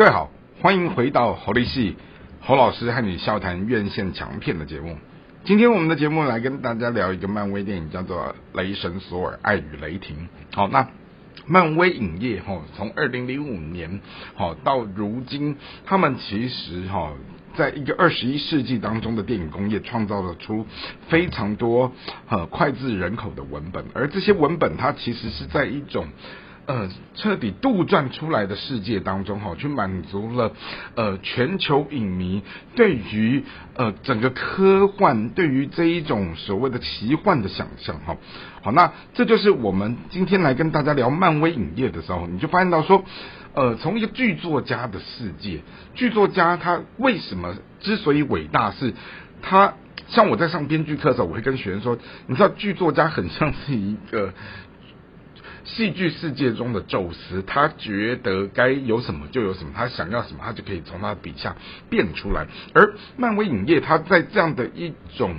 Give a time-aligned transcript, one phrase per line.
[0.00, 0.30] 各位好，
[0.62, 1.94] 欢迎回到侯立系
[2.40, 4.96] 侯老师和你笑谈院线强片的节目。
[5.44, 10.16] 今天我们的节目来跟大家聊一个漫威电影，叫做《雷神索尔：爱与雷霆》。
[10.56, 10.88] 好，那
[11.44, 14.00] 漫威影业哈，从 二零零五年
[14.34, 17.12] 好到如今，他们其实哈，
[17.54, 20.64] 在一个二十一世纪当中的电影工业，创造了出
[21.10, 21.92] 非常多
[22.30, 26.06] 呃脍炙人口的文本，而这些文本它其实是在一种。
[26.70, 30.52] 呃，彻底杜撰出来的世界当中，哈，去满足了
[30.94, 32.44] 呃全球影迷
[32.76, 33.42] 对于
[33.74, 38.16] 呃整个科幻，对于这一种所谓的奇幻的想象，哈。
[38.62, 43.02] 好，那这就是我们今天来跟大家聊漫威影业的时候，你就发现到说，
[43.54, 45.62] 呃，从一个剧作家的世界，
[45.96, 48.94] 剧作家他为什么之所以伟大，是
[49.42, 49.74] 他
[50.06, 51.98] 像我在上编剧课的时候，我会跟学生说，
[52.28, 54.32] 你知道剧作家很像是一个。
[55.64, 61.56] 戏剧世界中的宙斯，他觉得该有什么就有什么，他想要什么，他就可以从他的笔下
[61.88, 62.46] 变出来。
[62.74, 65.36] 而漫威影业，他在这样的一种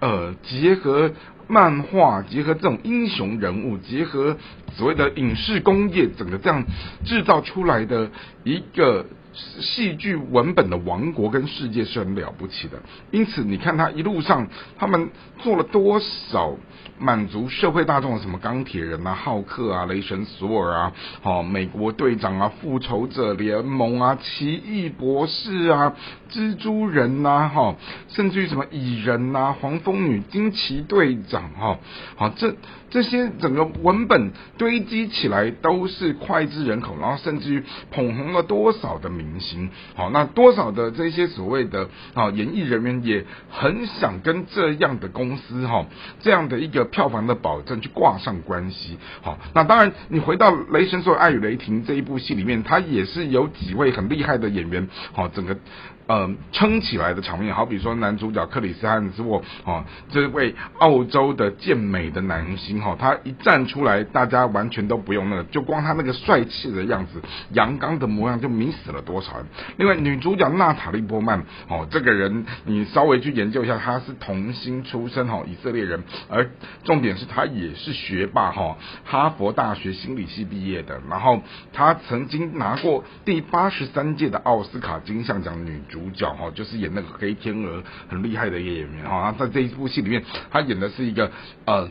[0.00, 1.12] 呃结合
[1.48, 4.36] 漫画、结合这种英雄人物、结合
[4.72, 6.64] 所谓的影视工业，整个这样
[7.04, 8.10] 制造出来的
[8.44, 9.06] 一个。
[9.32, 16.56] 戏剧文本的王国跟世界是很了不起的，因此你看他一路上他们做了多少
[16.98, 25.94] 满足社会大众的什么钢铁人啊、浩克啊、雷神索尔啊、好美国队长啊、复仇者联盟啊、奇异博士啊、
[26.32, 27.76] 蜘蛛人呐、哈，
[28.08, 31.78] 甚至于什么蚁人呐、黄蜂女、惊奇队长哈，
[32.16, 32.56] 好这
[32.90, 39.19] 这些整个文本堆积起来都是脍炙人口，然后甚至于捧红了多少的。
[39.22, 39.70] 明星。
[39.94, 45.86] 好，那多少的这些所谓的啊演艺人员也很想跟这样的公司哈
[46.20, 48.98] 这样的一个票房的保证去挂上关系。
[49.22, 55.56] 好，那当然你回到《雷神说：爱与雷霆》这一部戏里面，他也是有几位很厉害的演员好，整个。
[56.06, 67.22] 呃，撑起来的场面，好比说男主角克里斯汉斯沃，哦，这位澳洲的健美的男星，哈，他一站出来，大家完全都不用那个，就光他那个帅气的样子，
[67.52, 69.46] 阳刚的模样，就迷死了多少人。
[69.76, 76.50] 另外，女主角娜塔莉波曼，哦，这个人你稍微去研究一下，她是童星出身，哈，以色列人，而
[76.84, 86.08] 重点是她也是学霸，哈，哈佛大学心理系毕业的，然后她曾经拿过第八十三届的奥斯卡金像奖女主。
[86.10, 91.30] 角哈，就是演那个黑天鹅很厉害的一个演员哈，在这一部戏里面，她演的是一个
[91.64, 91.88] 呃。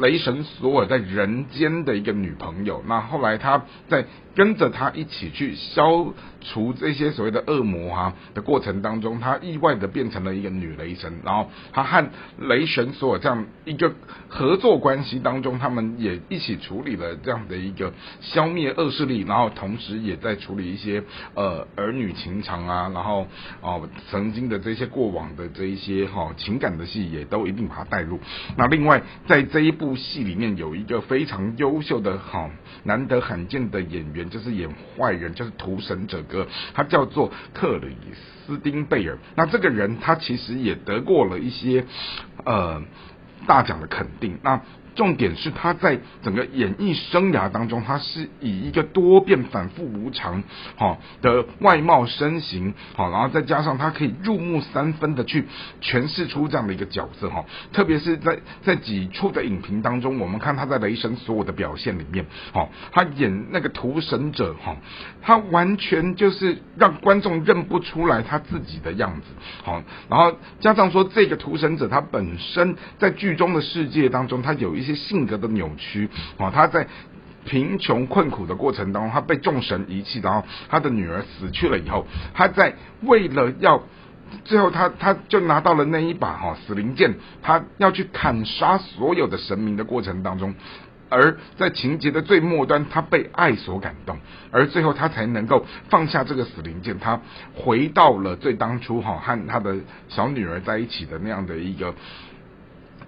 [0.00, 6.06] 雷神索尔在人间的一个女朋友，那后来他在跟着他一起去消
[6.40, 13.92] 除这些所谓的恶魔哈的过程当中，他意外的变成了一个女雷神，然后他和雷神索尔这样一个
[14.28, 21.02] 合作关系当中，他们也一起处理了这样的一个消灭恶势力，然后同时也在处理一些
[21.34, 23.26] 呃儿女情长啊，然后
[23.60, 28.18] 哦曾经的这些过往的这一些哈情感的戏也都一定把它带入。
[28.56, 32.50] 那另外在这一部戏里面有一个非常优秀的、哈
[32.84, 37.96] 难得罕见的演员，就是演坏人，就是屠神者哥，他叫做克里
[38.46, 39.18] 斯汀贝尔。
[39.36, 41.84] 那这个人他其实也得过了一些
[42.44, 42.82] 呃
[43.46, 44.38] 大奖的肯定。
[44.42, 44.60] 那
[44.94, 50.42] 重点是他在整个演艺生涯当中，他是以一个多变、反复无常，
[50.76, 55.46] 好，的外貌身形，好，然后再加上他可以入木三分的去
[55.80, 64.76] 诠释出这样的一个角色，哈，特别是在在几处的影评当中，我们看他在雷神所有的表现里面，好，他演那个屠神者，哈，
[65.22, 69.26] 他完全就是让观众认不出来他自己的样子，
[69.64, 74.81] 好，然后加上说这个屠神者他本身在剧中的世界当中，他有一。
[74.82, 76.86] 一些性格的扭曲啊，他在
[77.44, 83.82] 贫穷困苦的过程当中，他被众神遗弃，然后他的女儿死去了以后，他在为了要
[84.44, 90.54] 最后他他就拿到了那一把哈死灵剑，他要去砍杀所有的神明的过程当中，
[91.08, 94.18] 而在情节的最末端，他被爱所感动，
[94.52, 97.20] 而最后他才能够放下这个死灵剑，他
[97.54, 99.76] 回到了最当初哈和他的
[100.08, 101.94] 小女儿在一起的那样的一个。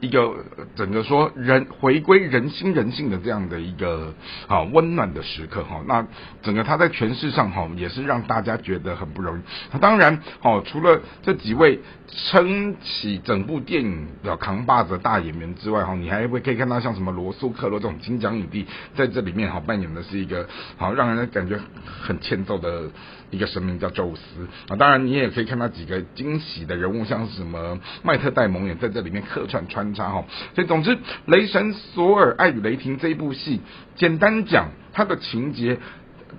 [0.04, 0.34] 一个
[0.76, 4.14] 整个说人回归人心人性的这样的一个
[4.46, 6.06] 啊温暖的时刻哈，那
[6.42, 9.42] 整个他在诠释上哈也是让大家觉得很不容易。
[9.72, 20.46] 那当然哦，除了这几位撑起整部电影的扛把子大演员之外哈，你还会可以看到像什么罗素克罗这种金奖影帝在这里面哈扮演的是一个
[20.76, 21.58] 好让人感觉
[22.02, 22.90] 很欠揍的。
[23.30, 30.24] 一个神明叫宙斯啊，当然你也可以看到几个惊喜的人物，像是什么麦特戴蒙也在这里面客串穿插哈。
[30.54, 30.96] 所以总之，
[31.26, 33.60] 《雷神索尔：爱与雷霆》这一部戏，
[33.96, 35.78] 简单讲，它的情节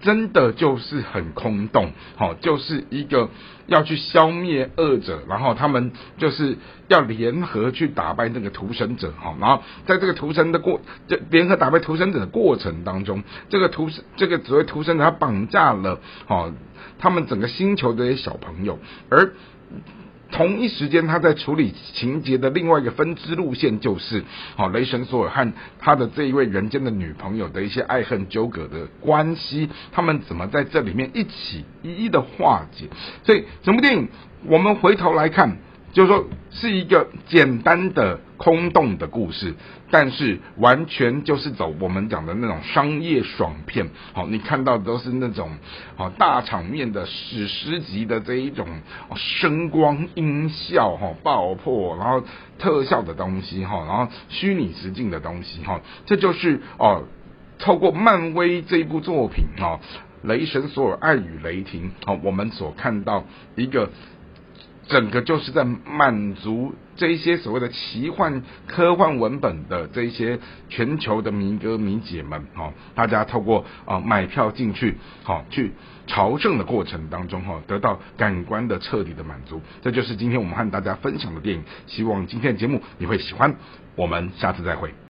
[0.02, 3.30] 真的就是很空洞，好，就是一个
[3.68, 6.58] 要去消灭恶者，然后他们就是
[6.88, 16.52] 要联合去打败那个屠神者，好，然后在这个屠神的过，这联合打败屠神者的过程当中，这个屠这个所谓屠神者他绑架了，好，
[17.00, 18.80] 他们整个星球的一些小朋友，
[19.10, 19.32] 而。
[20.32, 24.24] 同一时间，他在处理情节的另外一个分支路线，就是
[24.58, 32.88] 哦雷神索尔和他的这一位人间的女朋友的一些爱恨纠葛的关系，他们怎么在这里面一起一一的化解？
[33.24, 34.10] 所以整部电影，
[34.46, 35.58] 我们回头来看。
[35.96, 39.56] 就是说，是一个简单的空洞的故事，
[39.90, 43.88] 但是完全就是走我们讲的那种商业爽片。
[44.12, 45.52] 好，你看到的都是那种
[45.96, 48.68] 好大场面的史诗级的这一种
[49.16, 52.22] 声光音效哈爆破，然后
[52.60, 57.06] 特效的东西哈，然后虚拟实境的东西哈，这就是哦，
[57.58, 59.80] 透过漫威这一部作品哈，
[60.28, 63.24] 《雷神索尔：爱与雷霆》好，我们所看到
[63.56, 63.90] 一个。
[64.88, 70.40] 整个就是在满足这一些所谓的奇幻科幻文本的这一些
[70.70, 75.74] 全球的迷哥迷姐们，哈，大家透过啊买票进去，好去
[76.08, 79.62] 朝圣的过程当中，哈，得到感官的彻底的满足。
[79.82, 83.56] 这就是今天我们和大家分享的电影，希望今天的节目你会喜欢。
[83.96, 85.05] 我们下次再会。